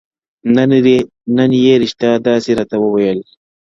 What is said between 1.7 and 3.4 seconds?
ریشا داسي راته وویل,